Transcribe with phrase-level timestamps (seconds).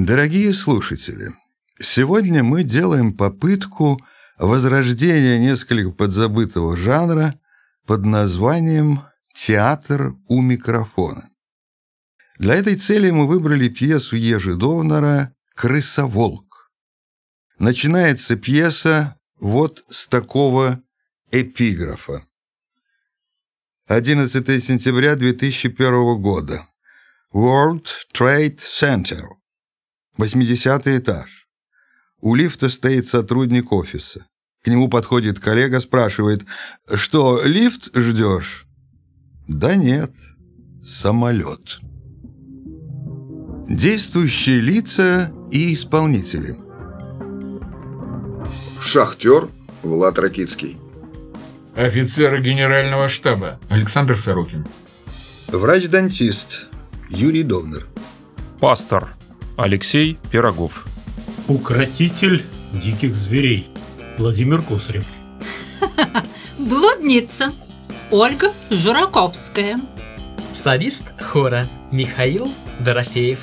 [0.00, 1.34] Дорогие слушатели,
[1.80, 4.00] сегодня мы делаем попытку
[4.38, 7.34] возрождения несколько подзабытого жанра
[7.84, 9.02] под названием
[9.34, 11.28] «Театр у микрофона».
[12.38, 16.70] Для этой цели мы выбрали пьесу Ежи Довнера «Крысоволк».
[17.58, 20.80] Начинается пьеса вот с такого
[21.32, 22.24] эпиграфа.
[23.88, 26.68] 11 сентября 2001 года.
[27.34, 29.37] World Trade Center.
[30.18, 31.46] 80 этаж.
[32.20, 34.26] У лифта стоит сотрудник офиса.
[34.64, 36.44] К нему подходит коллега, спрашивает,
[36.92, 38.66] что, лифт ждешь?
[39.46, 40.10] Да нет,
[40.84, 41.78] самолет.
[43.68, 46.58] Действующие лица и исполнители.
[48.80, 49.50] Шахтер
[49.82, 50.78] Влад Ракицкий.
[51.76, 54.66] Офицер генерального штаба Александр Сорокин.
[55.46, 56.70] Врач-дантист
[57.08, 57.86] Юрий Довнер.
[58.58, 59.17] Пастор
[59.58, 60.86] Алексей Пирогов.
[61.48, 63.66] Укротитель диких зверей
[64.16, 65.04] Владимир Косарев.
[66.58, 67.52] Блудница
[68.12, 69.80] Ольга Жураковская.
[70.54, 73.40] Солист хора Михаил Дорофеев.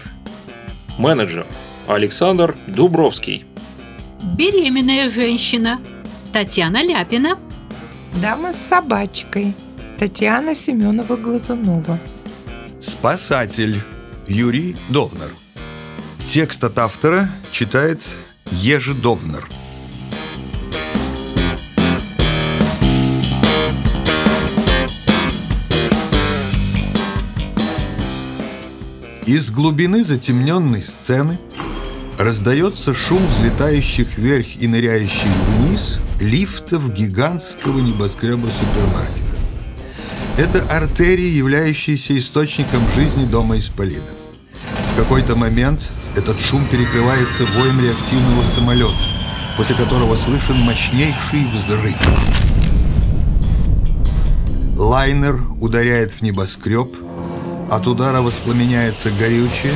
[0.97, 1.45] Менеджер
[1.85, 3.43] Александр Дубровский.
[4.37, 5.81] Беременная женщина
[6.31, 7.37] Татьяна Ляпина.
[8.21, 9.53] Дама с собачкой
[9.99, 11.99] Татьяна Семенова-Глазунова.
[12.79, 13.81] Спасатель
[14.29, 15.44] Юрий Довнер.
[16.27, 18.01] Текст от автора читает
[18.51, 19.47] Ежи Довнер.
[29.25, 31.39] Из глубины затемненной сцены
[32.17, 39.25] раздается шум взлетающих вверх и ныряющих вниз лифтов гигантского небоскреба супермаркета.
[40.37, 44.03] Это артерии, являющиеся источником жизни дома Исполина.
[44.93, 45.81] В какой-то момент
[46.15, 49.03] этот шум перекрывается воем реактивного самолета,
[49.57, 51.97] после которого слышен мощнейший взрыв.
[54.77, 56.95] Лайнер ударяет в небоскреб,
[57.69, 59.73] от удара воспламеняется горючее,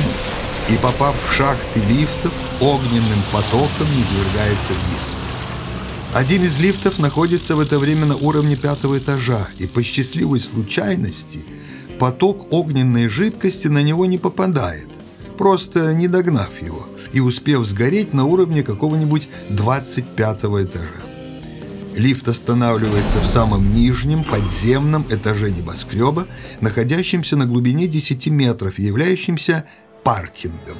[0.70, 5.16] и, попав в шахты лифтов, огненным потоком низвергается вниз.
[6.14, 11.40] Один из лифтов находится в это время на уровне пятого этажа, и по счастливой случайности
[11.98, 14.88] поток огненной жидкости на него не попадает,
[15.40, 21.00] просто не догнав его и успев сгореть на уровне какого-нибудь 25 этажа.
[21.96, 26.26] Лифт останавливается в самом нижнем подземном этаже небоскреба,
[26.60, 29.64] находящемся на глубине 10 метров и являющемся
[30.04, 30.76] паркингом.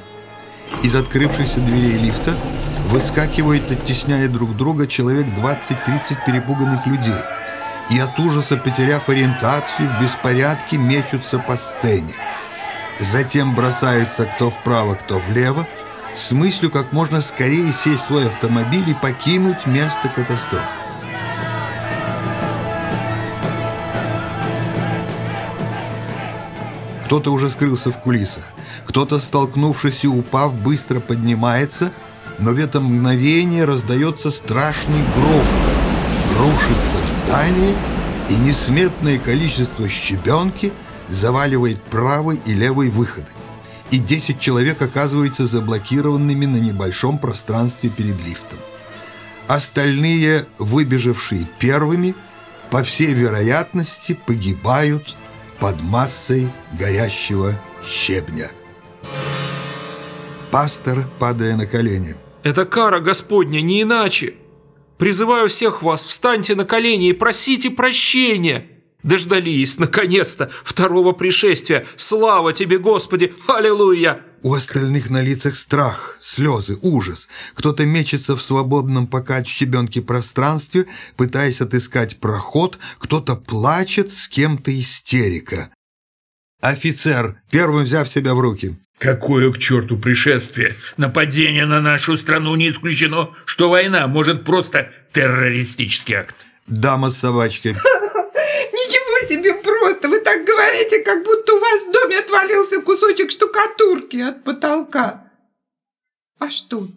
[0.83, 2.37] Из открывшихся дверей лифта
[2.85, 7.23] выскакивают, оттесняя друг друга, человек 20-30 перепуганных людей.
[7.89, 12.13] И от ужаса, потеряв ориентацию, в беспорядке мечутся по сцене.
[12.99, 15.67] Затем бросаются кто вправо, кто влево,
[16.15, 20.67] с мыслью как можно скорее сесть в свой автомобиль и покинуть место катастрофы.
[27.05, 28.43] Кто-то уже скрылся в кулисах,
[28.85, 31.91] кто-то, столкнувшись и упав, быстро поднимается,
[32.39, 35.47] но в это мгновение раздается страшный грохот.
[36.39, 37.75] Рушится здание,
[38.29, 40.71] и несметное количество щебенки
[41.11, 43.27] заваливает правый и левый выходы.
[43.91, 48.59] И 10 человек оказываются заблокированными на небольшом пространстве перед лифтом.
[49.47, 52.15] Остальные, выбежавшие первыми,
[52.69, 55.15] по всей вероятности погибают
[55.59, 58.49] под массой горящего щебня.
[60.51, 62.15] Пастор, падая на колени.
[62.43, 64.35] Это кара Господня, не иначе.
[64.97, 68.67] Призываю всех вас, встаньте на колени и просите прощения.
[69.03, 71.85] Дождались, наконец-то, второго пришествия.
[71.95, 73.33] Слава тебе, Господи!
[73.47, 74.21] Аллилуйя!
[74.43, 77.29] У остальных на лицах страх, слезы, ужас.
[77.53, 84.71] Кто-то мечется в свободном пока от щебенки пространстве, пытаясь отыскать проход, кто-то плачет, с кем-то
[84.71, 85.69] истерика.
[86.59, 88.77] Офицер, первым взяв себя в руки.
[88.99, 90.75] Какое к черту пришествие?
[90.97, 96.35] Нападение на нашу страну не исключено, что война может просто террористический акт.
[96.67, 97.75] Дама с собачкой.
[99.81, 100.07] Просто!
[100.07, 105.31] Вы так говорите, как будто у вас в доме отвалился кусочек штукатурки от потолка.
[106.37, 106.87] А что?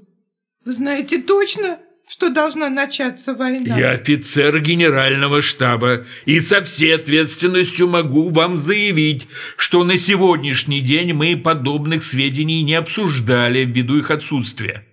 [0.64, 3.78] Вы знаете точно, что должна начаться война?
[3.78, 11.14] Я офицер генерального штаба и со всей ответственностью могу вам заявить, что на сегодняшний день
[11.14, 14.86] мы подобных сведений не обсуждали ввиду их отсутствия.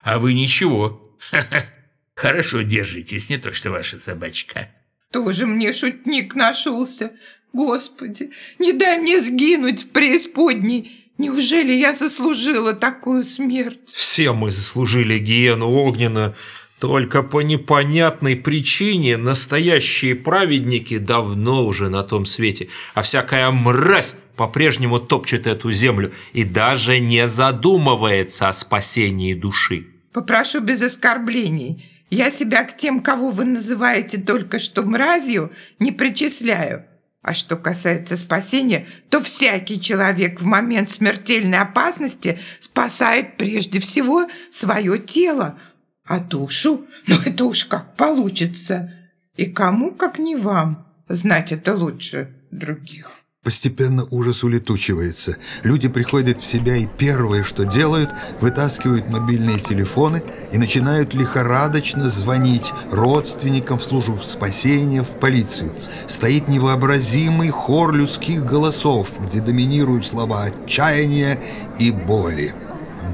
[0.00, 1.18] А вы ничего.
[2.14, 4.70] Хорошо держитесь, не то что ваша собачка.
[5.10, 7.12] Тоже мне шутник нашелся.
[7.52, 11.06] Господи, не дай мне сгинуть в преисподней.
[11.18, 13.88] Неужели я заслужила такую смерть?
[13.94, 16.34] Все мы заслужили гиену огненную,
[16.78, 24.98] только по непонятной причине настоящие праведники давно уже на том свете, а всякая мразь по-прежнему
[24.98, 29.86] топчет эту землю и даже не задумывается о спасении души.
[30.12, 31.95] Попрошу без оскорблений.
[32.10, 36.84] Я себя к тем, кого вы называете только что мразью, не причисляю.
[37.22, 44.98] А что касается спасения, то всякий человек в момент смертельной опасности спасает прежде всего свое
[44.98, 45.58] тело,
[46.04, 48.92] а душу, ну это уж как получится.
[49.34, 53.25] И кому, как не вам, знать это лучше других.
[53.46, 55.36] Постепенно ужас улетучивается.
[55.62, 58.10] Люди приходят в себя и первое, что делают,
[58.40, 60.20] вытаскивают мобильные телефоны
[60.50, 65.72] и начинают лихорадочно звонить родственникам в службу спасения, в полицию.
[66.08, 71.38] Стоит невообразимый хор людских голосов, где доминируют слова отчаяния
[71.78, 72.52] и боли.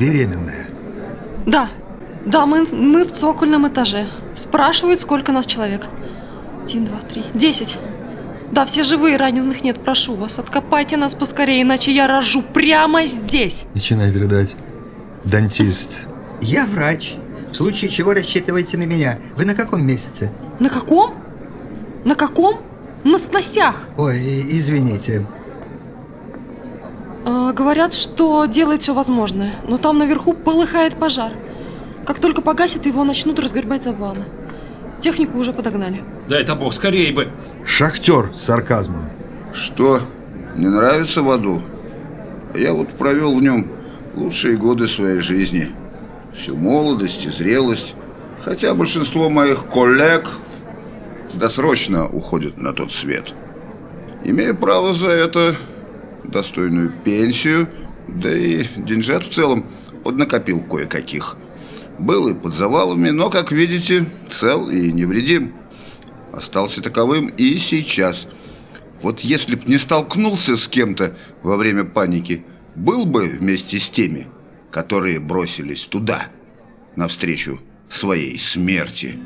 [0.01, 0.67] Беременная.
[1.45, 1.69] Да,
[2.25, 4.07] да, мы, мы в цокольном этаже.
[4.35, 5.89] Спрашивают, сколько нас человек.
[6.65, 7.77] Один, два, три, десять.
[8.53, 13.65] Да, все живые, раненых нет, прошу вас, откопайте нас поскорее, иначе я рожу прямо здесь.
[13.75, 14.57] Начинает рыдать.
[15.25, 16.07] Дантист.
[16.43, 17.15] Я врач.
[17.51, 19.19] В случае чего рассчитывайте на меня.
[19.37, 20.31] Вы на каком месяце?
[20.61, 21.15] На каком?
[22.05, 22.61] На каком?
[23.05, 23.89] На сносях.
[23.97, 24.19] Ой,
[24.51, 25.27] извините.
[27.25, 31.33] Э, говорят, что делает все возможное, но там наверху полыхает пожар.
[32.05, 34.25] Как только погасит, его начнут разгребать завалы.
[35.03, 36.05] Технику уже подогнали.
[36.29, 37.29] Да это бог, скорее бы.
[37.67, 39.05] Шахтер с сарказмом.
[39.53, 40.01] Что,
[40.55, 41.61] не нравится в аду?
[42.55, 43.67] Я вот провел в нем
[44.15, 45.67] лучшие годы своей жизни.
[46.37, 47.97] Всю молодость и зрелость.
[48.45, 50.31] Хотя большинство моих коллег
[51.35, 53.35] досрочно уходят на тот свет.
[54.23, 55.57] Имею право за это
[56.23, 57.69] достойную пенсию,
[58.07, 59.67] да и деньжат в целом
[60.05, 61.37] поднакопил кое-каких.
[62.03, 65.55] Был и под завалами, но, как видите, цел и невредим.
[66.33, 68.27] Остался таковым и сейчас.
[69.03, 72.45] Вот если б не столкнулся с кем-то во время паники,
[72.75, 74.27] был бы вместе с теми,
[74.73, 76.27] которые бросились туда,
[76.97, 79.21] навстречу своей смерти.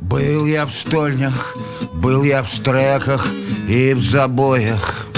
[0.00, 1.56] Был я в штольнях,
[1.94, 3.26] был я в штреках
[3.68, 5.08] и в забоях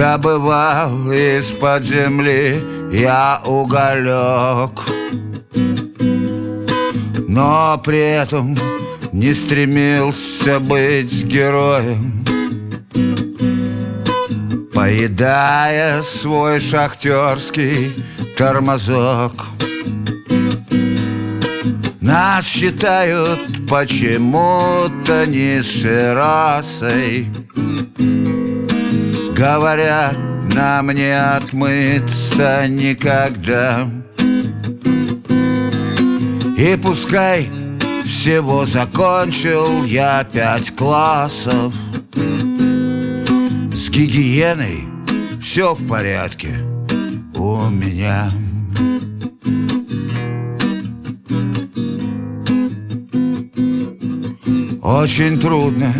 [0.00, 4.72] Добывал из-под земли я уголек.
[7.28, 8.56] Но при этом
[9.12, 12.24] не стремился быть героем.
[14.74, 17.92] Поедая свой шахтерский
[18.36, 19.32] тормозок.
[22.00, 27.28] Нас считают почему-то низшей расой
[29.40, 30.18] Говорят,
[30.54, 33.88] нам не отмыться никогда.
[36.56, 37.48] И пускай
[38.04, 41.72] всего закончил я пять классов.
[43.72, 44.84] С гигиеной
[45.40, 46.54] все в порядке
[47.34, 48.30] у меня.
[54.82, 55.94] Очень трудно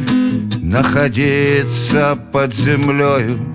[0.61, 3.50] находиться под землею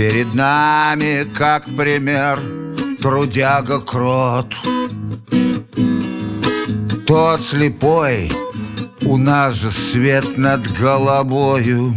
[0.00, 2.40] Перед нами, как пример,
[3.02, 4.46] трудяга крот.
[7.06, 8.32] Тот слепой,
[9.02, 11.94] у нас же свет над головою.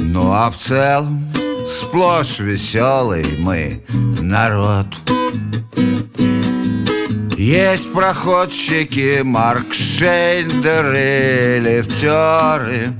[0.00, 1.32] Ну а в целом
[1.66, 3.82] сплошь веселый мы
[4.20, 4.88] народ.
[7.38, 12.92] Есть проходчики, маркшейдеры, лифтеры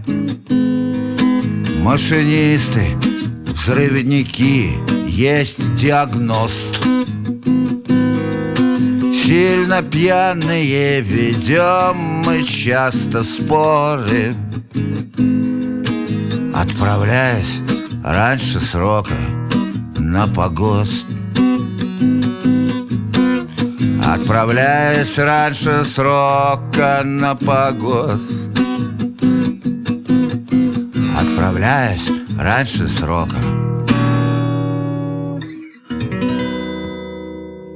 [1.84, 2.96] Машинисты,
[3.44, 4.72] взрывники,
[5.06, 6.82] есть диагност.
[9.12, 14.34] Сильно пьяные ведем мы часто споры.
[16.54, 17.60] Отправляясь
[18.02, 19.18] раньше срока
[19.98, 21.04] на погост.
[24.02, 28.53] Отправляясь раньше срока на погост
[31.44, 32.08] Отправляясь
[32.38, 33.36] раньше срока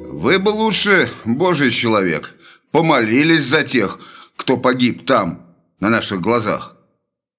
[0.09, 2.35] Вы бы лучше, божий человек,
[2.71, 3.99] помолились за тех,
[4.37, 6.79] кто погиб там, на наших глазах.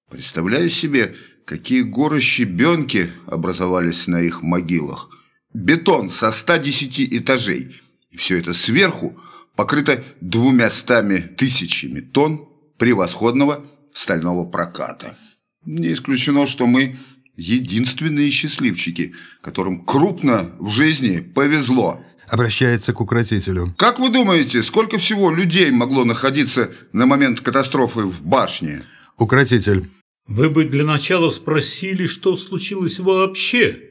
[0.08, 5.08] Представляю себе, какие горы щебенки образовались на их могилах.
[5.52, 7.74] Бетон со 110 этажей.
[8.10, 9.18] И все это сверху
[9.56, 15.16] покрыто двумястами тысячами тонн превосходного стального проката.
[15.64, 16.98] Не исключено, что мы
[17.36, 22.04] единственные счастливчики, которым крупно в жизни повезло.
[22.28, 23.74] Обращается к укротителю.
[23.76, 28.82] Как вы думаете, сколько всего людей могло находиться на момент катастрофы в башне?
[29.18, 29.88] Укротитель.
[30.26, 33.82] Вы бы для начала спросили, что случилось вообще.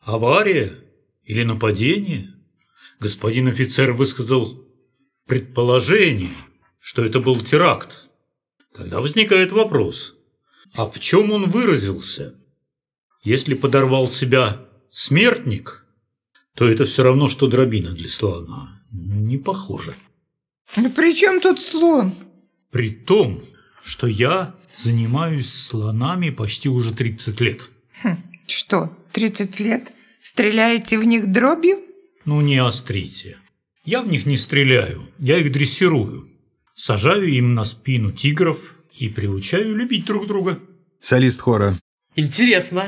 [0.00, 0.72] Авария
[1.22, 2.34] или нападение?
[2.98, 4.66] Господин офицер высказал
[5.26, 6.34] предположение,
[6.80, 8.08] что это был теракт.
[8.74, 10.15] Тогда возникает вопрос,
[10.76, 12.34] а в чем он выразился?
[13.24, 15.84] Если подорвал себя смертник,
[16.54, 18.82] то это все равно, что дробина для слона.
[18.92, 19.94] Не похоже.
[20.76, 22.12] Ну при чем тут слон?
[22.70, 23.40] При том,
[23.82, 27.68] что я занимаюсь слонами почти уже 30 лет.
[28.02, 29.92] Хм, что, 30 лет?
[30.22, 31.78] Стреляете в них дробью?
[32.24, 33.38] Ну не острите.
[33.84, 36.28] Я в них не стреляю, я их дрессирую.
[36.74, 40.58] Сажаю им на спину тигров и приучаю любить друг друга.
[41.00, 41.74] Солист хора.
[42.14, 42.84] Интересно.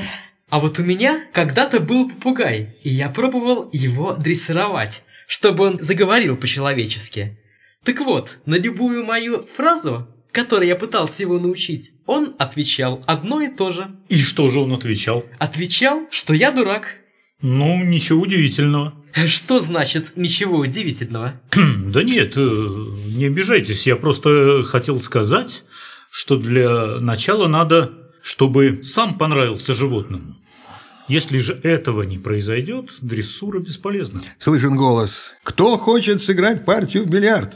[0.48, 6.36] А вот у меня когда-то был попугай, и я пробовал его дрессировать, чтобы он заговорил
[6.36, 7.38] по-человечески.
[7.84, 13.48] Так вот, на любую мою фразу, которой я пытался его научить, он отвечал одно и
[13.48, 13.90] то же.
[14.08, 15.26] И что же он отвечал?
[15.38, 16.94] Отвечал, что я дурак.
[17.42, 18.94] Ну, ничего удивительного.
[19.26, 21.40] Что значит ничего удивительного?
[21.54, 25.64] Да нет, э, не обижайтесь, я просто хотел сказать,
[26.10, 30.36] что для начала надо, чтобы сам понравился животному.
[31.08, 34.22] Если же этого не произойдет, дрессура бесполезна.
[34.38, 35.34] Слышен голос.
[35.42, 37.54] Кто хочет сыграть партию в бильярд?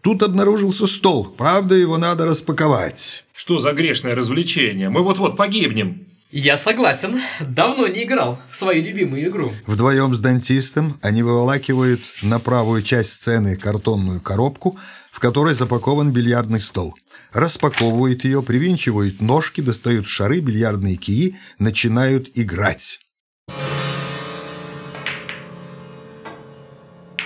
[0.00, 1.24] Тут обнаружился стол.
[1.24, 3.24] Правда, его надо распаковать.
[3.34, 4.90] Что за грешное развлечение?
[4.90, 6.06] Мы вот-вот погибнем.
[6.30, 7.20] Я согласен.
[7.40, 9.52] Давно не играл в свою любимую игру.
[9.66, 14.78] Вдвоем с дантистом они выволакивают на правую часть сцены картонную коробку,
[15.10, 16.94] в которой запакован бильярдный стол.
[17.34, 23.00] Распаковывают ее, привинчивают ножки, достают шары, бильярдные кии, начинают играть.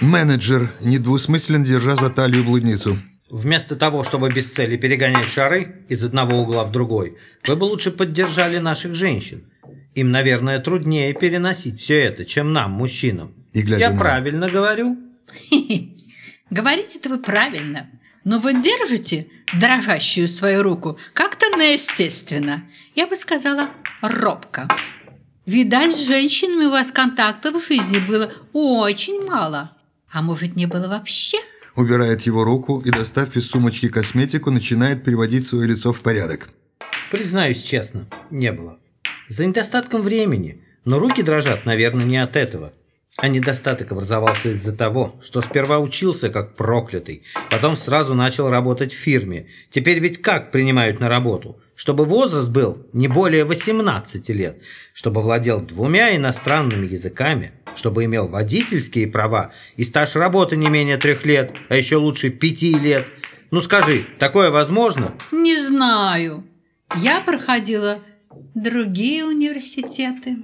[0.00, 2.98] Менеджер недвусмыслен, держа за талию блудницу.
[3.28, 7.90] Вместо того, чтобы без цели перегонять шары из одного угла в другой, вы бы лучше
[7.90, 9.44] поддержали наших женщин.
[9.94, 13.34] Им, наверное, труднее переносить все это, чем нам, мужчинам.
[13.52, 14.96] И Я на- правильно говорю?
[16.50, 17.90] Говорите-то вы правильно,
[18.24, 22.64] но вы держите дрожащую свою руку как-то неестественно.
[22.94, 23.70] Я бы сказала,
[24.02, 24.68] робко.
[25.46, 29.70] Видать, с женщинами у вас контактов в жизни было очень мало.
[30.10, 31.38] А может, не было вообще?
[31.74, 36.50] Убирает его руку и, достав из сумочки косметику, начинает приводить свое лицо в порядок.
[37.10, 38.78] Признаюсь честно, не было.
[39.28, 40.64] За недостатком времени.
[40.84, 42.72] Но руки дрожат, наверное, не от этого.
[43.20, 48.96] А недостаток образовался из-за того, что сперва учился как проклятый, потом сразу начал работать в
[48.96, 49.48] фирме.
[49.70, 51.60] Теперь ведь как принимают на работу?
[51.74, 59.08] Чтобы возраст был не более 18 лет, чтобы владел двумя иностранными языками, чтобы имел водительские
[59.08, 63.08] права и стаж работы не менее трех лет, а еще лучше пяти лет.
[63.50, 65.18] Ну скажи, такое возможно?
[65.32, 66.44] Не знаю.
[66.94, 67.98] Я проходила
[68.54, 70.36] другие университеты.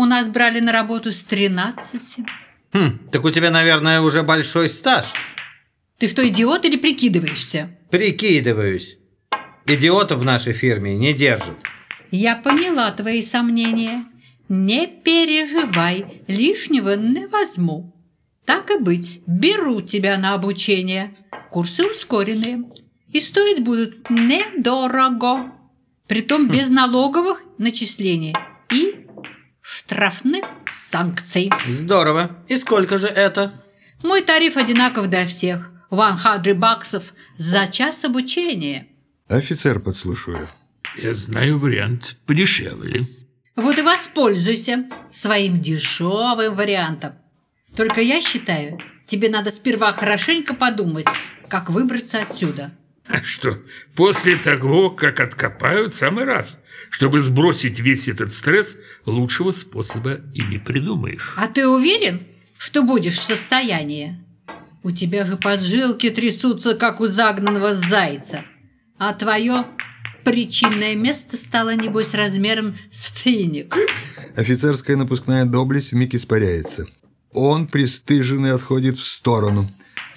[0.00, 2.24] У нас брали на работу с 13.
[2.72, 5.12] Хм, так у тебя, наверное, уже большой стаж.
[5.98, 7.76] Ты что, идиот или прикидываешься?
[7.90, 8.96] Прикидываюсь.
[9.66, 11.54] Идиотов в нашей фирме не держат.
[12.10, 14.06] Я поняла твои сомнения.
[14.48, 17.94] Не переживай, лишнего не возьму.
[18.46, 21.14] Так и быть, беру тебя на обучение.
[21.50, 22.64] Курсы ускоренные.
[23.12, 25.52] И стоить будут недорого.
[26.06, 28.34] Притом без налоговых начислений
[28.72, 29.06] и
[29.60, 31.50] штрафных санкций.
[31.68, 32.36] Здорово.
[32.48, 33.52] И сколько же это?
[34.02, 35.70] Мой тариф одинаков для всех.
[35.90, 38.86] 100 баксов за час обучения.
[39.28, 40.48] Офицер подслушиваю.
[40.96, 43.06] Я знаю вариант подешевле.
[43.56, 47.14] Вот и воспользуйся своим дешевым вариантом.
[47.76, 51.06] Только я считаю, тебе надо сперва хорошенько подумать,
[51.48, 52.72] как выбраться отсюда.
[53.12, 53.58] А что,
[53.96, 56.60] после того, как откопают, самый раз.
[56.90, 61.34] Чтобы сбросить весь этот стресс, лучшего способа и не придумаешь.
[61.36, 62.22] А ты уверен,
[62.56, 64.24] что будешь в состоянии?
[64.82, 68.44] У тебя же поджилки трясутся, как у загнанного зайца.
[68.96, 69.66] А твое
[70.24, 73.76] причинное место стало, небось, размером с финик.
[74.36, 76.86] Офицерская напускная доблесть вмиг испаряется.
[77.32, 79.70] Он, пристыженный, отходит в сторону.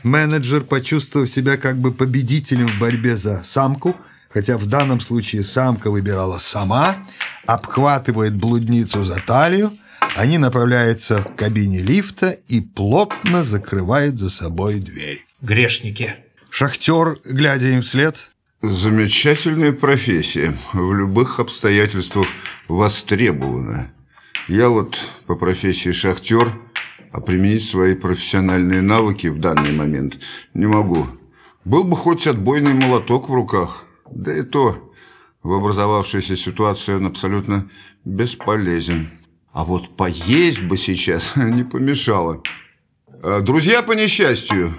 [0.04, 3.96] Менеджер, почувствовав себя как бы победителем в борьбе за самку,
[4.30, 6.98] хотя в данном случае самка выбирала сама,
[7.48, 9.78] обхватывает блудницу за талию,
[10.16, 15.26] они направляются к кабине лифта и плотно закрывают за собой дверь.
[15.42, 16.16] Грешники.
[16.50, 18.30] Шахтер, глядя им вслед,
[18.66, 20.56] Замечательная профессия.
[20.72, 22.30] В любых обстоятельствах
[22.70, 23.92] востребована.
[24.48, 26.50] Я вот по профессии шахтер,
[27.14, 30.18] а применить свои профессиональные навыки в данный момент
[30.56, 31.08] не могу.
[31.64, 34.92] Был бы хоть отбойный молоток в руках, да и то
[35.44, 37.70] в образовавшейся ситуации он абсолютно
[38.04, 39.12] бесполезен.
[39.54, 42.42] А вот поесть бы сейчас не помешало.
[43.22, 44.76] А, Друзья по несчастью,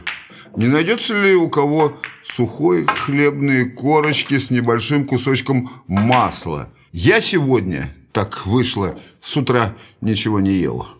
[0.56, 6.68] не найдется ли у кого сухой хлебные корочки с небольшим кусочком масла?
[6.90, 10.93] Я сегодня, так вышло, с утра ничего не ел.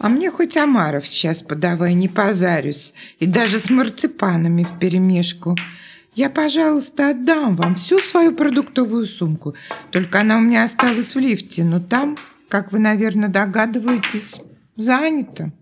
[0.00, 2.94] А мне хоть омаров сейчас подавай, не позарюсь.
[3.18, 5.56] И даже с марципанами вперемешку.
[6.14, 9.54] Я, пожалуйста, отдам вам всю свою продуктовую сумку.
[9.90, 12.16] Только она у меня осталась в лифте, но там,
[12.48, 14.40] как вы, наверное, догадываетесь,
[14.74, 15.52] занято.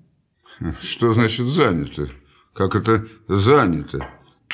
[0.80, 2.08] Что значит занято?
[2.54, 4.08] Как это занято?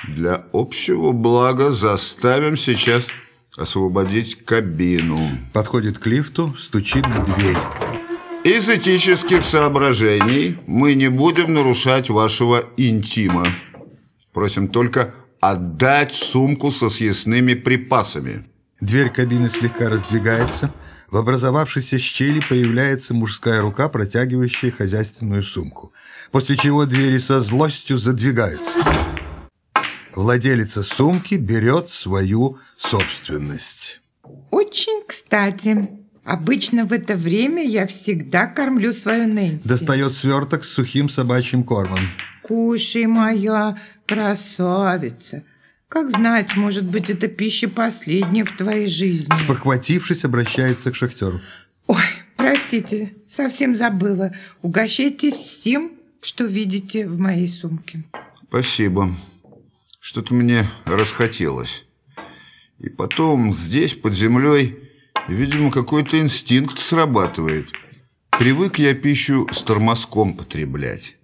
[0.08, 3.08] Для общего блага заставим сейчас
[3.54, 5.18] освободить кабину.
[5.52, 7.83] Подходит к лифту, стучит в дверь.
[8.44, 13.56] Из этических соображений мы не будем нарушать вашего интима.
[14.34, 18.44] Просим только отдать сумку со съестными припасами.
[18.82, 20.74] Дверь кабины слегка раздвигается.
[21.10, 25.94] В образовавшейся щели появляется мужская рука, протягивающая хозяйственную сумку.
[26.30, 28.84] После чего двери со злостью задвигаются.
[30.14, 34.02] Владелица сумки берет свою собственность.
[34.50, 36.03] Очень кстати.
[36.24, 39.68] Обычно в это время я всегда кормлю свою Нэнси.
[39.68, 42.08] Достает сверток с сухим собачьим кормом.
[42.42, 45.44] Кушай, моя красавица.
[45.88, 49.32] Как знать, может быть, это пища последняя в твоей жизни.
[49.34, 51.40] Спохватившись, обращается к шахтеру.
[51.86, 52.02] Ой,
[52.36, 54.32] простите, совсем забыла.
[54.62, 58.02] Угощайтесь всем, что видите в моей сумке.
[58.48, 59.14] Спасибо.
[60.00, 61.84] Что-то мне расхотелось.
[62.78, 64.83] И потом здесь, под землей,
[65.28, 67.68] видимо, какой-то инстинкт срабатывает.
[68.38, 71.16] Привык я пищу с тормозком потреблять.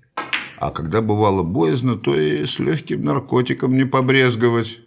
[0.59, 4.81] А когда бывало боязно, то и с легким наркотиком не побрезговать.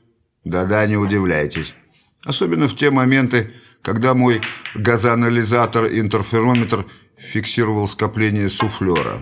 [0.44, 1.76] Да-да, не удивляйтесь.
[2.24, 4.42] Особенно в те моменты, когда мой
[4.76, 6.86] газоанализатор-интерферометр
[7.18, 9.22] фиксировал скопление суфлера.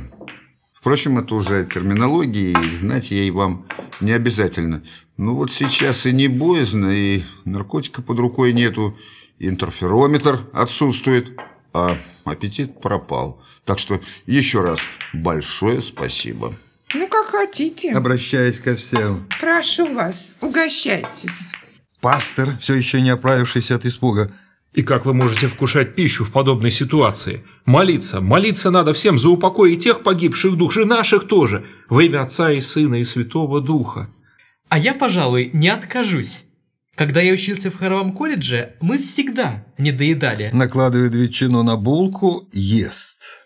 [0.73, 3.65] Впрочем, это уже терминология, и знать ей вам
[3.99, 4.83] не обязательно.
[5.15, 8.97] Ну вот сейчас и не боязно, и наркотика под рукой нету,
[9.47, 11.37] интерферометр отсутствует,
[11.73, 13.41] а аппетит пропал.
[13.65, 14.79] Так что еще раз
[15.13, 16.53] большое спасибо.
[16.93, 17.93] Ну, как хотите.
[17.93, 19.27] Обращаясь ко всем.
[19.39, 21.51] Прошу вас, угощайтесь.
[22.01, 24.31] Пастор, все еще не оправившийся от испуга.
[24.73, 27.43] И как вы можете вкушать пищу в подобной ситуации?
[27.65, 32.23] Молиться, молиться надо всем за упокой и тех погибших душ, и наших тоже, во имя
[32.23, 34.09] Отца и Сына и Святого Духа.
[34.69, 36.45] А я, пожалуй, не откажусь.
[36.95, 40.49] Когда я учился в хоровом колледже, мы всегда не доедали.
[40.51, 43.45] Накладывает ветчину на булку, ест.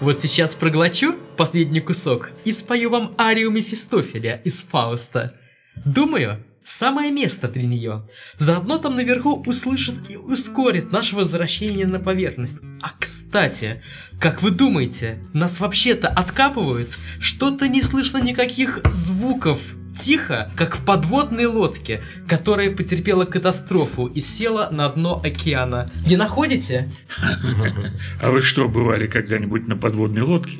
[0.00, 5.34] Вот сейчас проглочу последний кусок и спою вам арию Мефистофеля из Фауста.
[5.84, 8.08] Думаю, самое место для нее.
[8.38, 12.60] Заодно там наверху услышит и ускорит наше возвращение на поверхность.
[12.82, 13.80] А кстати,
[14.20, 16.90] как вы думаете, нас вообще-то откапывают?
[17.20, 19.60] Что-то не слышно никаких звуков.
[20.00, 25.90] Тихо, как в подводной лодке, которая потерпела катастрофу и села на дно океана.
[26.06, 26.90] Не находите?
[28.20, 30.58] А вы что, бывали когда-нибудь на подводной лодке?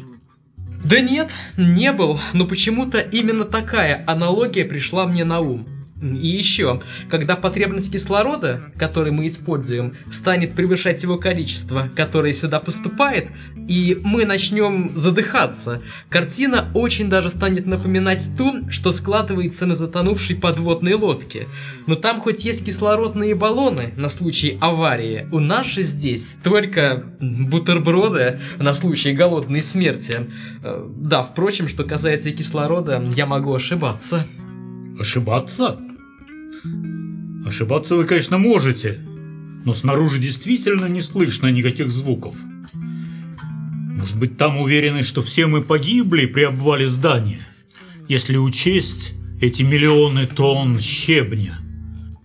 [0.85, 5.67] Да нет, не был, но почему-то именно такая аналогия пришла мне на ум.
[6.01, 6.81] И еще,
[7.11, 13.31] когда потребность кислорода, который мы используем, станет превышать его количество, которое сюда поступает,
[13.69, 20.95] и мы начнем задыхаться, картина очень даже станет напоминать ту, что складывается на затонувшей подводной
[20.95, 21.47] лодке.
[21.87, 28.41] Но там хоть есть кислородные баллоны на случай аварии, у нас же здесь только бутерброды
[28.59, 30.29] на случай голодной смерти.
[30.63, 34.27] Э, Да, впрочем, что касается кислорода, я могу ошибаться.
[34.99, 35.79] Ошибаться?
[37.47, 38.99] Ошибаться вы, конечно, можете,
[39.65, 42.35] но снаружи действительно не слышно никаких звуков.
[44.09, 47.41] Может быть, там уверены, что все мы погибли при обвале здания,
[48.09, 51.59] если учесть эти миллионы тонн щебня.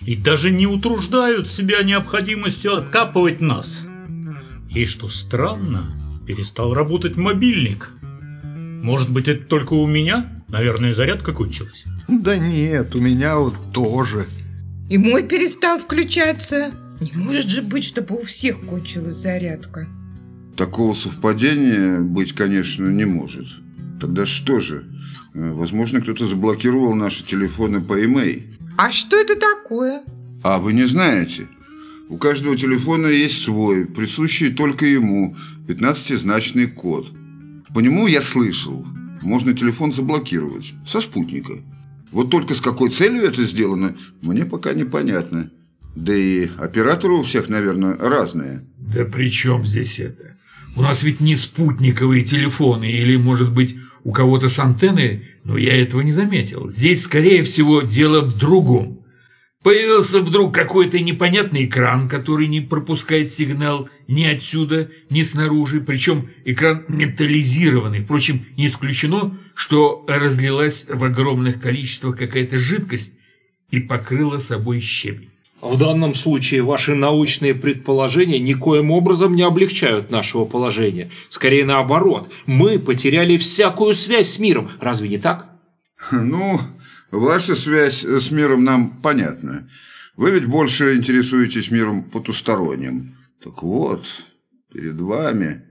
[0.05, 3.85] И даже не утруждают себя необходимостью откапывать нас.
[4.73, 5.85] И что странно,
[6.27, 7.91] перестал работать мобильник.
[8.83, 10.42] Может быть, это только у меня?
[10.53, 11.85] Наверное, зарядка кончилась.
[12.07, 14.27] Да нет, у меня вот тоже.
[14.87, 16.71] И мой перестал включаться.
[17.01, 19.87] Не может же быть, чтобы у всех кончилась зарядка.
[20.55, 23.47] Такого совпадения быть, конечно, не может.
[23.99, 24.85] Тогда что же?
[25.33, 28.43] Э, Возможно, кто-то заблокировал наши телефоны по e-mail.
[28.77, 30.03] А что это такое?
[30.43, 31.47] А вы не знаете?
[32.09, 35.35] У каждого телефона есть свой, присущий только ему,
[35.67, 37.07] 15-значный код.
[37.73, 38.85] По нему я слышал,
[39.23, 41.53] можно телефон заблокировать со спутника.
[42.11, 45.49] Вот только с какой целью это сделано, мне пока непонятно.
[45.95, 48.65] Да и операторы у всех, наверное, разные.
[48.77, 50.37] Да при чем здесь это?
[50.75, 55.79] У нас ведь не спутниковые телефоны, или, может быть, у кого-то с антенной, но я
[55.81, 56.69] этого не заметил.
[56.69, 59.02] Здесь, скорее всего, дело в другом.
[59.63, 66.83] Появился вдруг какой-то непонятный экран, который не пропускает сигнал ни отсюда, ни снаружи, причем экран
[66.89, 68.01] металлизированный.
[68.01, 73.17] Впрочем, не исключено, что разлилась в огромных количествах какая-то жидкость
[73.71, 75.29] и покрыла собой щебень.
[75.61, 81.09] В данном случае ваши научные предположения никоим образом не облегчают нашего положения.
[81.29, 84.69] Скорее наоборот, мы потеряли всякую связь с миром.
[84.81, 85.47] Разве не так?
[86.11, 86.59] Ну,
[87.19, 89.69] ваша связь с миром нам понятна.
[90.15, 93.17] Вы ведь больше интересуетесь миром потусторонним.
[93.43, 94.05] Так вот,
[94.71, 95.63] перед вами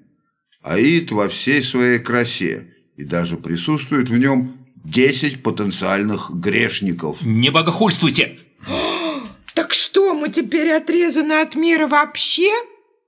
[0.63, 2.69] Аид во всей своей красе.
[2.97, 7.23] И даже присутствует в нем 10 потенциальных грешников.
[7.23, 8.39] Не богохульствуйте!
[9.55, 12.51] Так что, мы теперь отрезаны от мира вообще?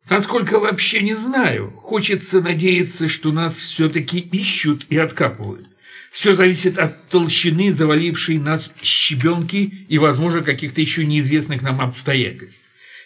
[0.08, 1.70] А сколько вообще не знаю.
[1.70, 5.68] Хочется надеяться, что нас все-таки ищут и откапывают.
[6.14, 12.62] Все зависит от толщины завалившей нас щебенки и, возможно, каких-то еще неизвестных нам обстоятельств.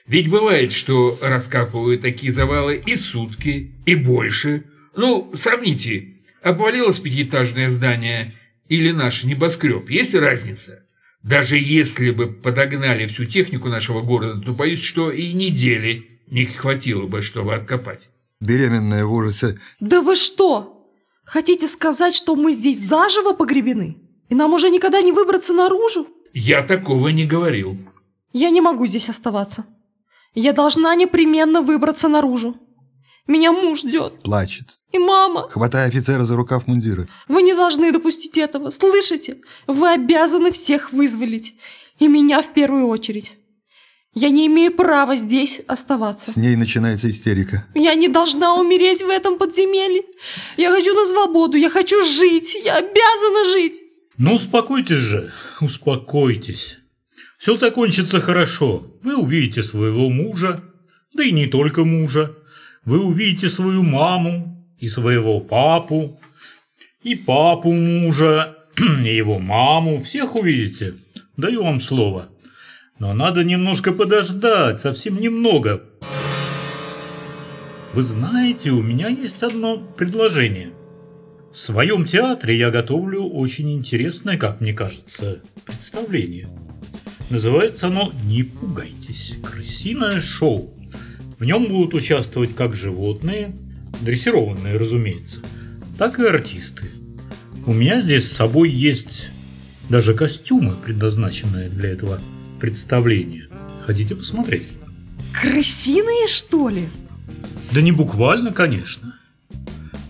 [0.07, 4.65] Ведь бывает, что раскапывают такие завалы и сутки, и больше.
[4.95, 8.31] Ну, сравните, обвалилось пятиэтажное здание
[8.69, 9.89] или наш небоскреб.
[9.89, 10.85] Есть разница?
[11.23, 17.07] Даже если бы подогнали всю технику нашего города, то боюсь, что и недели не хватило
[17.07, 18.11] бы, чтобы откопать.
[18.39, 19.59] Беременная в ужасе.
[19.81, 20.78] Да вы что?
[21.29, 23.99] Хотите сказать, что мы здесь заживо погребены?
[24.31, 26.07] И нам уже никогда не выбраться наружу?
[26.33, 27.77] Я такого не говорил.
[28.33, 29.67] Я не могу здесь оставаться.
[30.35, 32.57] Я должна непременно выбраться наружу.
[33.27, 34.23] Меня муж ждет.
[34.23, 34.79] Плачет.
[34.91, 35.51] И мама.
[35.51, 37.07] Хватая офицера за рукав мундира.
[37.29, 38.71] Вы не должны допустить этого.
[38.71, 39.37] Слышите?
[39.67, 41.57] Вы обязаны всех вызволить.
[41.99, 43.38] И меня в первую очередь.
[44.15, 46.33] Я не имею права здесь оставаться.
[46.33, 47.67] С ней начинается истерика.
[47.75, 50.03] Я не должна умереть в этом подземелье.
[50.57, 51.57] Я хочу на свободу.
[51.57, 52.57] Я хочу жить.
[52.65, 53.83] Я обязана жить.
[54.17, 56.79] Ну, успокойтесь же, успокойтесь.
[57.39, 58.99] Все закончится хорошо.
[59.03, 60.65] Вы увидите своего мужа,
[61.15, 62.35] да и не только мужа.
[62.85, 66.21] Вы увидите свою маму и своего папу,
[67.03, 68.57] и папу мужа,
[69.05, 70.03] и его маму.
[70.03, 70.95] Всех увидите.
[71.37, 72.29] Даю вам слово.
[72.99, 75.83] Но надо немножко подождать, совсем немного.
[77.95, 80.71] Вы знаете, у меня есть одно предложение.
[81.53, 86.51] В своем театре я готовлю очень интересное, как мне кажется, представление.
[87.31, 89.39] Называется оно «Не пугайтесь.
[89.45, 90.75] Крысиное шоу».
[91.39, 93.57] В нем будут участвовать как животные,
[94.01, 95.41] дрессированные, разумеется,
[95.97, 96.87] так и артисты.
[97.67, 99.31] У меня здесь с собой есть
[99.89, 102.21] даже костюмы, предназначенные для этого
[102.61, 103.49] представления.
[103.85, 104.69] Хотите посмотреть?
[105.41, 106.89] Крысиные, что ли?
[107.73, 109.15] Да не буквально, конечно.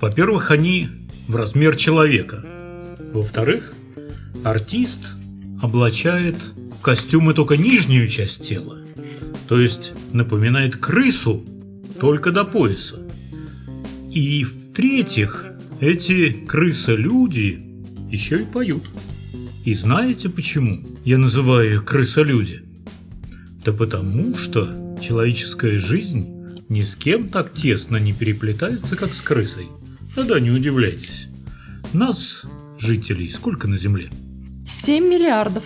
[0.00, 0.88] Во-первых, они
[1.26, 2.44] в размер человека.
[3.12, 3.74] Во-вторых,
[4.44, 5.00] артист
[5.60, 6.36] облачает
[6.78, 8.78] в костюмы только нижнюю часть тела.
[9.48, 11.44] То есть напоминает крысу
[12.00, 13.00] только до пояса.
[14.10, 15.46] И в-третьих,
[15.80, 17.62] эти крысы-люди
[18.10, 18.84] еще и поют.
[19.64, 22.62] И знаете почему я называю их крысолюди?
[23.64, 26.34] Да потому что человеческая жизнь
[26.68, 29.68] ни с кем так тесно не переплетается, как с крысой.
[30.14, 31.28] Да-да, не удивляйтесь.
[31.92, 32.44] Нас,
[32.78, 34.10] жителей, сколько на Земле?
[34.66, 35.64] 7 миллиардов.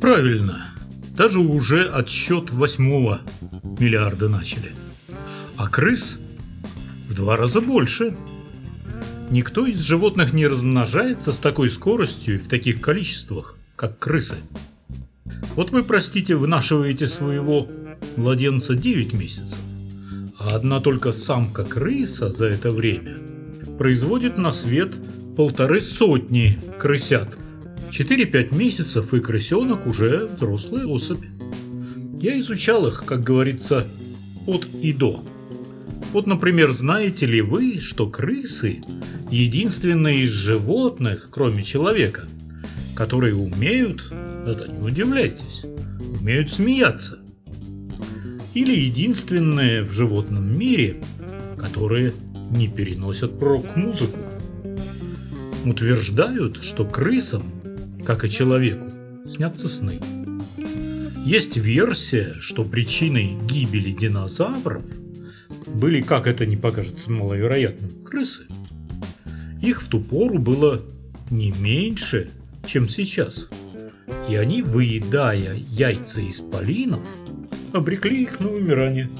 [0.00, 0.74] Правильно.
[1.16, 3.22] Даже уже отсчет восьмого
[3.78, 4.72] миллиарда начали.
[5.56, 6.18] А крыс
[7.08, 8.14] в два раза больше.
[9.30, 14.36] Никто из животных не размножается с такой скоростью и в таких количествах, как крысы.
[15.56, 17.68] Вот вы, простите, вынашиваете своего
[18.16, 19.58] младенца 9 месяцев,
[20.38, 23.18] а одна только самка крыса за это время
[23.78, 24.94] производит на свет
[25.36, 27.36] полторы сотни крысят.
[27.90, 31.24] 4-5 месяцев и крысенок уже взрослая особь.
[32.20, 33.86] Я изучал их, как говорится,
[34.46, 35.22] от и до.
[36.16, 38.80] Вот, например, знаете ли вы, что крысы–
[39.30, 42.26] единственные из животных, кроме человека,
[42.94, 44.02] которые умеют,
[44.46, 45.66] да-да, не удивляйтесь,
[46.18, 47.18] умеют смеяться.
[48.54, 51.02] Или единственные в животном мире,
[51.58, 52.14] которые
[52.50, 54.18] не переносят рок-музыку.
[55.66, 57.42] утверждают, что крысам,
[58.06, 58.90] как и человеку,
[59.26, 60.00] снятся сны.
[61.26, 64.86] Есть версия, что причиной гибели динозавров
[65.66, 68.46] были, как это не покажется маловероятным, крысы.
[69.60, 70.82] Их в ту пору было
[71.30, 72.30] не меньше,
[72.64, 73.48] чем сейчас.
[74.28, 77.00] И они, выедая яйца исполинов,
[77.72, 79.10] обрекли их на умирание.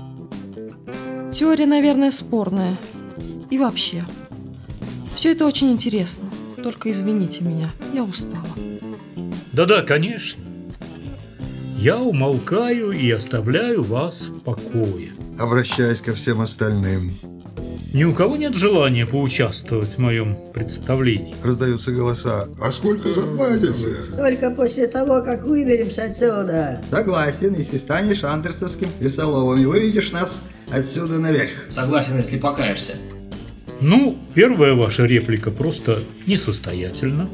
[1.32, 2.78] Теория, наверное, спорная.
[3.50, 4.04] И вообще.
[5.14, 6.28] Все это очень интересно.
[6.62, 8.46] Только извините меня, я устала.
[9.52, 10.42] Да-да, конечно.
[11.78, 15.12] Я умолкаю и оставляю вас в покое.
[15.38, 17.12] Обращаясь ко всем остальным.
[17.92, 21.34] Ни у кого нет желания поучаствовать в моем представлении.
[21.42, 22.46] Раздаются голоса.
[22.60, 24.14] А сколько заплатите?
[24.16, 26.82] Только после того, как выберемся отсюда.
[26.90, 31.52] Согласен, если станешь андерсовским лесоловом и выведешь нас отсюда наверх.
[31.68, 32.94] Согласен, если покаешься.
[33.80, 37.28] Ну, первая ваша реплика просто несостоятельна.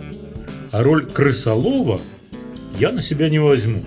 [0.71, 2.01] А роль крысолова
[2.79, 3.85] я на себя не возьму.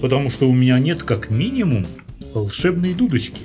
[0.00, 1.86] Потому что у меня нет как минимум
[2.34, 3.42] волшебной дудочки.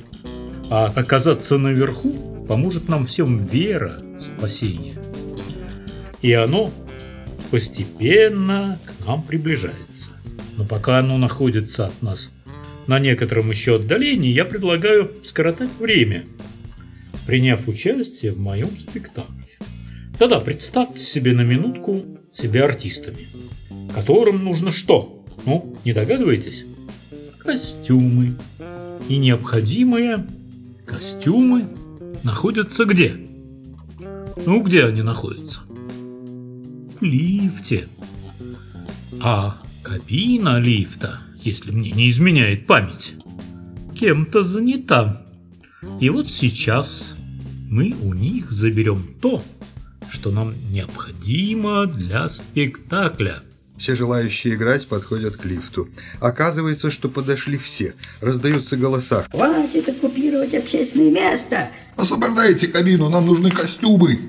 [0.70, 4.96] А оказаться наверху поможет нам всем вера в спасение.
[6.22, 6.72] И оно
[7.52, 10.12] постепенно к нам приближается.
[10.58, 12.32] Но пока оно находится от нас
[12.88, 16.26] на некотором еще отдалении, я предлагаю скоротать время,
[17.26, 19.58] приняв участие в моем спектакле.
[20.20, 23.28] Да-да, представьте себе на минутку себя артистами,
[23.94, 25.26] которым нужно что?
[25.46, 26.66] Ну, не догадываетесь?
[27.40, 28.36] Костюмы.
[29.10, 30.26] И необходимые
[30.86, 31.68] костюмы
[32.24, 33.18] находятся где?
[34.46, 35.62] Ну, где они находятся?
[37.00, 37.88] В лифте.
[39.20, 43.16] А кабина лифта, если мне не изменяет память,
[43.96, 45.26] кем-то занята.
[46.00, 47.16] И вот сейчас
[47.70, 49.44] мы у них заберем то,
[50.10, 53.44] что нам необходимо для спектакля.
[53.84, 55.90] Все желающие играть подходят к лифту.
[56.22, 57.96] Оказывается, что подошли все.
[58.22, 59.26] Раздаются голоса.
[59.30, 61.68] Хватит оккупировать общественное место.
[61.98, 64.20] Освобождайте кабину, нам нужны костюмы.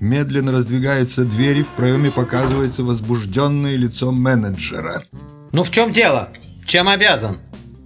[0.00, 5.04] Медленно раздвигаются двери, в проеме показывается возбужденное лицо менеджера.
[5.52, 6.30] Ну в чем дело?
[6.64, 7.36] Чем обязан?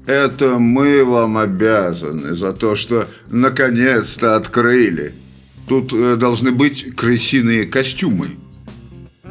[0.06, 5.12] Это мы вам обязаны за то, что наконец-то открыли.
[5.66, 8.36] Тут э, должны быть крысиные костюмы.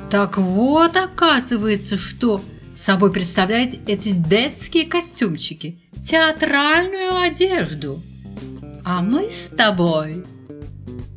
[0.09, 2.41] Так вот, оказывается, что
[2.73, 8.01] собой представляют эти детские костюмчики, театральную одежду.
[8.83, 10.23] А мы с тобой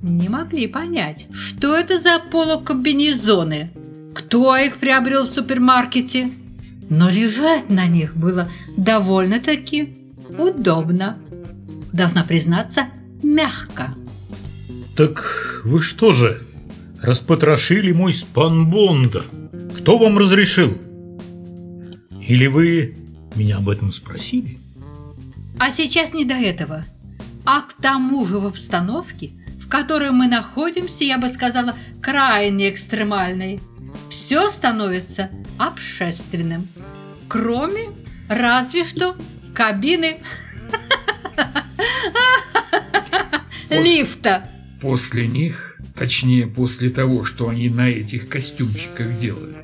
[0.02, 3.70] не могли понять, что это за полукомбинезоны,
[4.14, 6.31] кто их приобрел в супермаркете.
[6.90, 9.96] Но лежать на них было довольно-таки
[10.37, 11.16] удобно.
[11.92, 12.88] Должна признаться,
[13.22, 13.94] мягко.
[14.96, 16.42] Так вы что же,
[17.03, 19.25] распотрошили мой спанбонда?
[19.79, 20.79] Кто вам разрешил?
[22.21, 22.97] Или вы
[23.35, 24.59] меня об этом спросили?
[25.59, 26.85] А сейчас не до этого.
[27.45, 33.61] А к тому же в обстановке, в которой мы находимся, я бы сказала, крайне экстремальной,
[34.09, 36.69] все становится общественным.
[37.29, 37.91] Кроме,
[38.29, 39.17] разве что,
[39.55, 40.19] кабины
[43.71, 44.49] лифта.
[44.81, 45.71] После них,
[46.03, 49.55] точнее после того, что они на этих костюмчиках делали,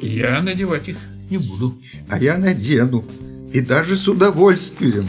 [0.00, 0.96] я надевать их
[1.30, 1.80] не буду.
[2.10, 3.04] А я надену.
[3.52, 5.06] И даже с удовольствием.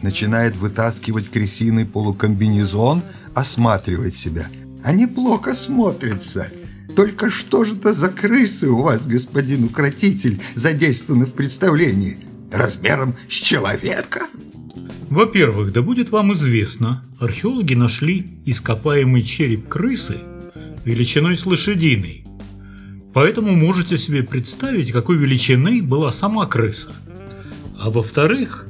[0.00, 3.02] Начинает вытаскивать крысиный полукомбинезон,
[3.34, 4.46] осматривать себя.
[4.84, 6.46] А неплохо смотрится.
[6.94, 12.18] Только что же это за крысы у вас, господин укротитель, задействованы в представлении?
[12.52, 14.20] Размером с человека?
[15.12, 20.16] Во-первых, да будет вам известно, археологи нашли ископаемый череп крысы
[20.86, 22.24] величиной с лошадиной.
[23.12, 26.92] Поэтому можете себе представить, какой величины была сама крыса.
[27.78, 28.66] А во-вторых,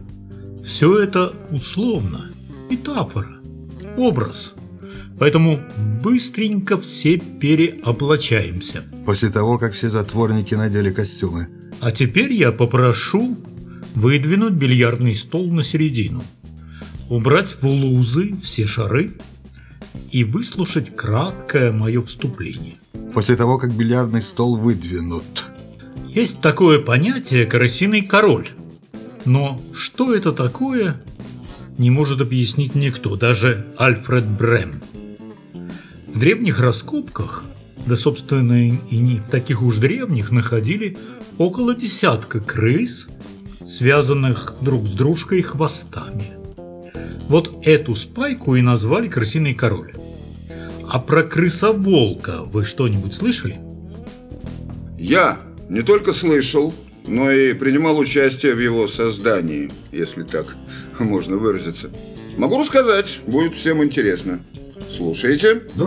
[0.64, 2.26] все это условно,
[2.68, 3.36] метафора,
[3.96, 4.54] образ.
[5.20, 5.60] Поэтому
[6.02, 8.82] быстренько все переоблачаемся.
[9.06, 11.46] После того, как все затворники надели костюмы.
[11.78, 13.38] А теперь я попрошу
[13.94, 16.22] выдвинуть бильярдный стол на середину,
[17.08, 19.12] убрать в лузы все шары
[20.10, 22.76] и выслушать краткое мое вступление.
[23.14, 25.44] После того, как бильярдный стол выдвинут.
[26.08, 28.48] Есть такое понятие «карасиный король».
[29.24, 31.00] Но что это такое,
[31.78, 34.82] не может объяснить никто, даже Альфред Брем.
[36.08, 37.44] В древних раскопках,
[37.86, 40.96] да собственно и не в таких уж древних, находили
[41.38, 43.08] около десятка крыс,
[43.64, 46.32] связанных друг с дружкой хвостами.
[47.28, 49.94] Вот эту спайку и назвали крысиный король.
[50.88, 53.60] А про крысоволка вы что-нибудь слышали?
[54.98, 56.74] Я не только слышал,
[57.06, 60.54] но и принимал участие в его создании, если так
[60.98, 61.90] можно выразиться.
[62.36, 64.40] Могу рассказать, будет всем интересно.
[64.88, 65.62] Слушайте.
[65.74, 65.86] Да,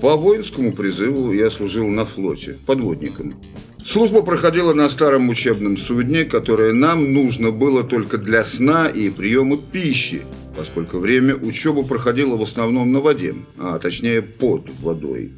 [0.00, 3.40] По воинскому призыву я служил на флоте, подводником.
[3.88, 9.56] Служба проходила на старом учебном судне, которое нам нужно было только для сна и приема
[9.56, 15.32] пищи, поскольку время учебы проходило в основном на воде, а точнее под водой.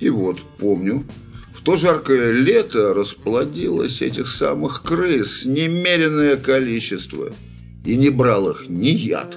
[0.00, 1.04] И вот, помню,
[1.54, 7.30] в то жаркое лето расплодилось этих самых крыс немеренное количество.
[7.84, 9.36] И не брал их ни яд,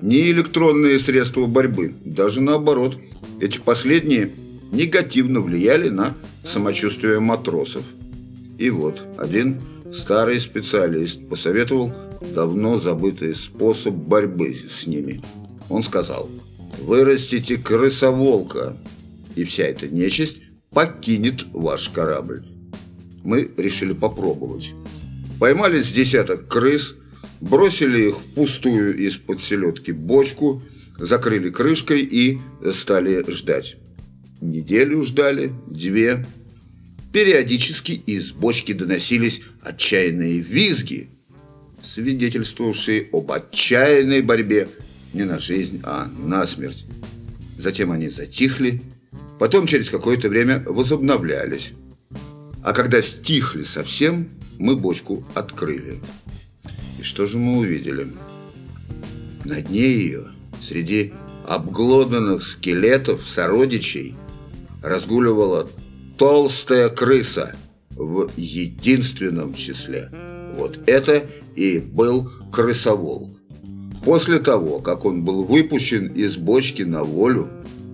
[0.00, 1.96] ни электронные средства борьбы.
[2.04, 2.96] Даже наоборот,
[3.40, 4.30] эти последние
[4.72, 7.84] негативно влияли на самочувствие матросов.
[8.58, 9.60] И вот один
[9.92, 11.94] старый специалист посоветовал
[12.34, 15.22] давно забытый способ борьбы с ними.
[15.68, 16.30] Он сказал,
[16.80, 18.76] вырастите крысоволка,
[19.34, 22.42] и вся эта нечисть покинет ваш корабль.
[23.24, 24.74] Мы решили попробовать.
[25.40, 26.94] Поймали с десяток крыс,
[27.40, 30.62] бросили их в пустую из-под селедки бочку,
[30.98, 32.38] закрыли крышкой и
[32.72, 33.76] стали ждать.
[34.40, 36.26] Неделю ждали, две.
[37.12, 41.08] Периодически из бочки доносились отчаянные визги,
[41.82, 44.68] свидетельствовавшие об отчаянной борьбе
[45.14, 46.84] не на жизнь, а на смерть.
[47.56, 48.82] Затем они затихли,
[49.38, 51.72] потом через какое-то время возобновлялись.
[52.62, 56.00] А когда стихли совсем, мы бочку открыли.
[56.98, 58.08] И что же мы увидели?
[59.44, 61.12] На дне ее, среди
[61.46, 64.14] обглоданных скелетов сородичей,
[64.86, 65.68] разгуливала
[66.16, 67.56] толстая крыса
[67.90, 70.10] в единственном числе.
[70.56, 73.30] Вот это и был крысовол.
[74.04, 77.50] После того, как он был выпущен из бочки на волю,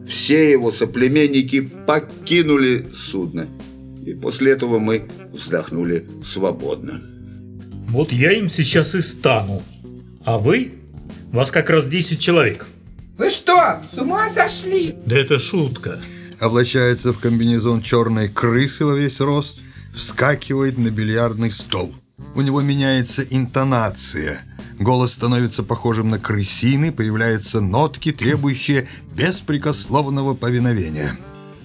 [0.07, 3.49] все его соплеменники покинули судно.
[4.05, 7.01] И после этого мы вздохнули свободно.
[7.89, 9.63] Вот я им сейчас и стану.
[10.25, 10.75] А вы?
[11.33, 12.67] Вас как раз 10 человек.
[13.17, 14.95] Вы что, с ума сошли?
[15.07, 15.99] Да это шутка.
[16.43, 19.61] Облачается в комбинезон черной крысы во весь рост,
[19.95, 21.95] вскакивает на бильярдный стол.
[22.35, 24.45] У него меняется интонация.
[24.81, 31.17] Голос становится похожим на крысиный, появляются нотки, требующие беспрекословного повиновения.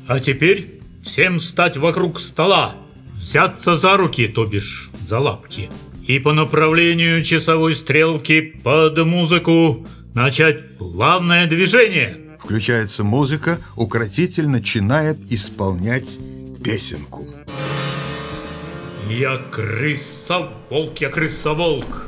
[0.05, 2.75] А теперь всем стать вокруг стола,
[3.15, 5.71] взяться за руки, то бишь за лапки,
[6.05, 12.26] и по направлению часовой стрелки под музыку начать плавное движение.
[12.47, 16.17] Включается музыка, укротитель начинает исполнять
[16.63, 17.27] песенку.
[19.09, 22.05] Я крыса-волк, я крыса-волк,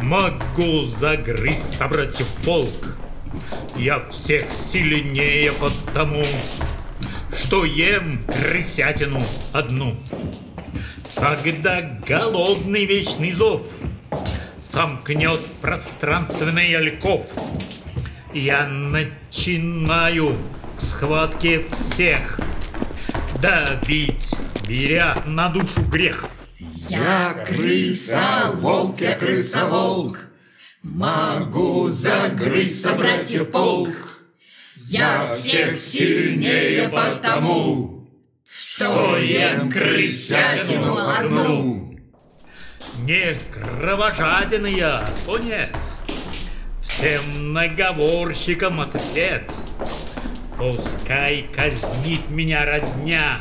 [0.00, 2.98] Могу загрызть собратьев волк.
[3.74, 6.26] Я всех сильнее потому,
[7.32, 9.18] Что ем крысятину
[9.54, 9.96] одну.
[11.16, 13.62] Когда голодный вечный зов
[14.58, 17.22] Сомкнет пространственный ольков,
[18.34, 20.36] Я начинаю
[20.76, 22.40] в схватке всех
[23.40, 24.30] Добить,
[24.66, 26.26] беря на душу грех.
[26.88, 30.18] Я крыса, волк, я крыса, волк.
[30.82, 33.94] Могу загрызть собратьев полк.
[34.78, 38.08] Я всех сильнее потому,
[38.48, 42.00] что ем крысятину одну.
[43.00, 45.70] Не кровожаден я, о нет.
[46.96, 49.50] Всем наговорщикам ответ.
[50.56, 53.40] Пускай казнит меня разня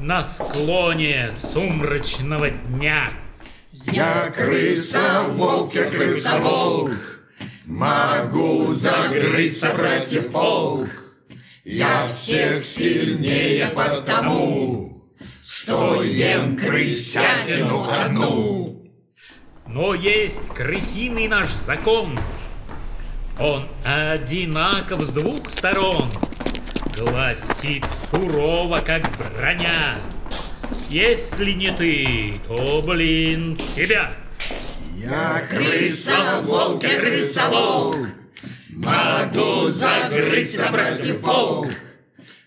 [0.00, 3.10] на склоне сумрачного дня.
[3.72, 6.92] Я крыса, волк, я крыса, волк.
[7.66, 10.88] Могу загрызть собратьев полк.
[11.62, 15.04] Я всех сильнее потому,
[15.42, 18.90] что ем крысятину одну.
[19.66, 22.18] Но есть крысиный наш закон.
[23.38, 26.10] Он одинаков с двух сторон.
[26.96, 29.96] Гласит сурово, как броня.
[30.88, 34.10] Если не ты, то, блин, тебя.
[34.94, 38.08] Я крыса, волк, я крыса, волк.
[38.70, 41.68] Могу загрызть собратьев полк.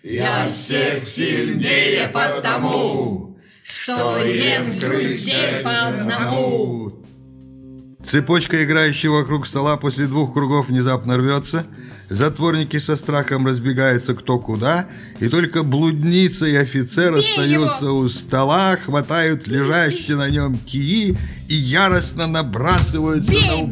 [0.01, 6.98] Я всех сильнее потому, что ем друзей по одному.
[8.09, 11.63] Цепочка, играющая вокруг стола, после двух кругов внезапно рвется.
[12.09, 14.87] Затворники со страхом разбегаются кто куда,
[15.19, 17.99] и только блудница и офицер Бей остаются его!
[17.99, 21.15] у стола, хватают лежащие на нем кии
[21.47, 23.67] и яростно набрасываются Бей, на его,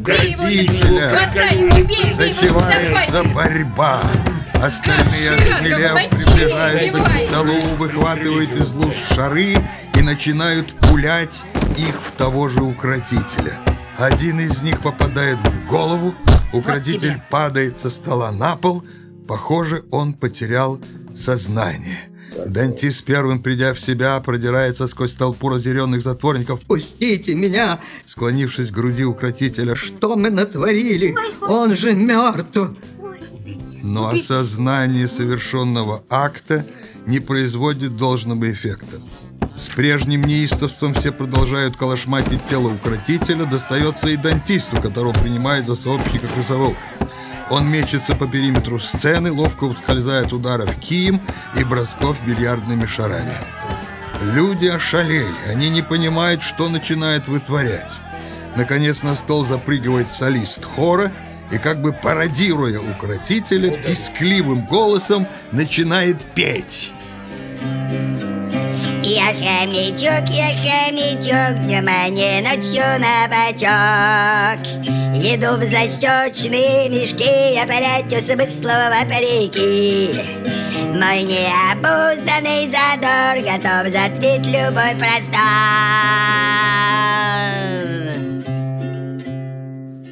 [2.16, 4.02] Затевается борьба.
[4.54, 9.56] Остальные, осмелев, приближаются к столу, выхватывают из луз шары
[9.96, 11.42] и начинают пулять
[11.76, 13.60] их в того же укротителя.
[13.98, 16.14] Один из них попадает в голову,
[16.52, 17.24] укротитель тебе.
[17.30, 18.84] падает со стола на пол.
[19.26, 20.80] Похоже, он потерял
[21.16, 22.08] сознание.
[22.46, 27.80] Дантис первым, придя в себя, продирается сквозь толпу разъяренных затворников, Пустите меня!
[28.04, 29.74] склонившись к груди укротителя.
[29.74, 31.16] Что мы натворили?
[31.40, 32.70] Он же мертв!
[33.82, 36.64] Но осознание совершенного акта
[37.06, 39.00] не производит должного эффекта.
[39.56, 46.28] С прежним неистовством все продолжают калашматить тело укротителя, достается и дантисту, которого принимает за сообщника
[46.28, 46.78] крысоволка.
[47.50, 51.20] Он мечется по периметру сцены, ловко ускользая от ударов кием
[51.58, 53.40] и бросков бильярдными шарами.
[54.34, 57.92] Люди ошалели, они не понимают, что начинают вытворять.
[58.56, 61.12] Наконец на стол запрыгивает солист хора
[61.50, 66.92] и, как бы пародируя укротителя, пискливым голосом начинает петь.
[69.18, 74.60] Я хомячок, я хомячок, днем не ночью на бочок.
[75.12, 80.10] Еду в застечные мешки, я прячу смыслово парики.
[80.94, 85.38] Мой необузданный задор готов затмить любой простор.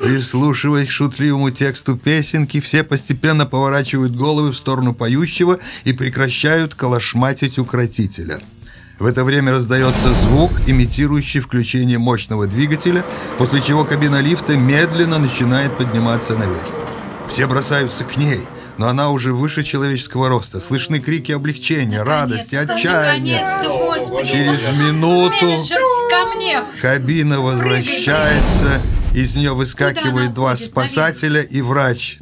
[0.02, 7.58] Прислушиваясь к шутливому тексту песенки, все постепенно поворачивают головы в сторону поющего и прекращают калашматить
[7.60, 8.40] укротителя.
[8.98, 13.04] В это время раздается звук, имитирующий включение мощного двигателя,
[13.36, 16.66] после чего кабина лифта медленно начинает подниматься наверх.
[17.28, 18.40] Все бросаются к ней,
[18.78, 20.60] но она уже выше человеческого роста.
[20.60, 23.46] Слышны крики облегчения, радости, отчаяния.
[24.24, 25.46] Через минуту.
[26.80, 28.82] Кабина возвращается,
[29.14, 32.18] из нее выскакивают два спасателя и врач.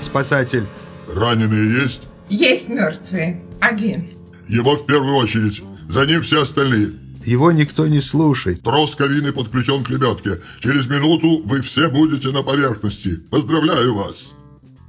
[0.00, 0.66] Спасатель.
[1.12, 2.02] Раненые есть?
[2.28, 3.42] Есть мертвые.
[3.60, 4.19] Один.
[4.50, 5.62] Его в первую очередь.
[5.88, 6.90] За ним все остальные.
[7.24, 8.62] Его никто не слушает.
[8.62, 10.40] Трос кабины подключен к лебедке.
[10.58, 13.18] Через минуту вы все будете на поверхности.
[13.30, 14.34] Поздравляю вас.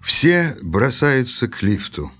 [0.01, 2.11] Все бросаются к лифту.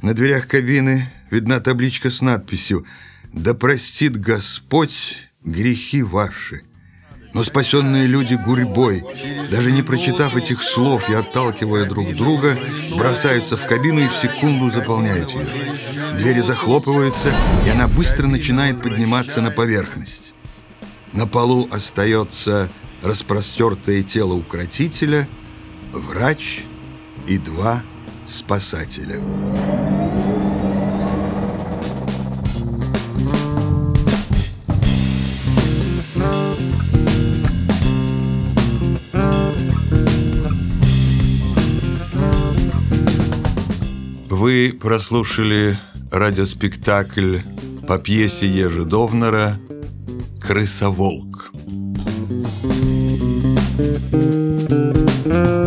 [0.00, 2.86] На дверях кабины видна табличка с надписью
[3.34, 6.62] «Да простит Господь грехи ваши».
[7.32, 9.04] Но спасенные люди гурьбой,
[9.50, 12.58] даже не прочитав этих слов и отталкивая друг друга,
[12.96, 15.46] бросаются в кабину и в секунду заполняют ее.
[16.18, 17.34] Двери захлопываются,
[17.66, 20.34] и она быстро начинает подниматься на поверхность.
[21.12, 22.70] На полу остается
[23.02, 25.28] распростертое тело укротителя,
[25.92, 26.64] врач
[27.26, 27.82] и два
[28.26, 29.20] спасателя.
[44.42, 45.78] Вы прослушали
[46.10, 47.38] радиоспектакль
[47.86, 49.56] по пьесе Ежи Довнера
[50.40, 51.52] «Крысоволк».
[55.24, 55.61] Thank you.